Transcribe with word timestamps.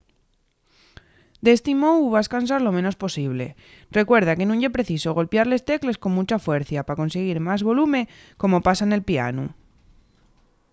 d’esti 1.43 1.73
mou 1.83 1.99
vas 2.15 2.31
cansar 2.33 2.61
lo 2.63 2.75
menos 2.77 2.99
posible 3.03 3.45
recuerda 3.99 4.37
que 4.37 4.47
nun 4.47 4.61
ye 4.63 4.75
preciso 4.77 5.15
golpiar 5.17 5.45
les 5.49 5.65
tecles 5.71 5.99
con 6.01 6.11
muncha 6.17 6.43
fuercia 6.47 6.85
pa 6.87 6.99
consiguir 7.01 7.37
más 7.47 7.61
volume 7.69 8.01
como 8.41 8.63
pasa 8.67 8.83
nel 8.87 9.05
pianu 9.09 9.45